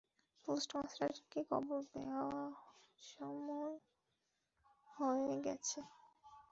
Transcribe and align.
পোস্টমাস্টারকে 0.47 1.39
কবর 1.49 1.79
দেওয়ার 1.93 2.51
সময় 3.03 3.75
হয়ে 4.87 5.35
গেছে। 5.45 5.79